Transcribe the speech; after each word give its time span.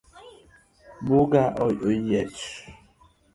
Buga 1.05 1.43
oyiech. 1.65 2.41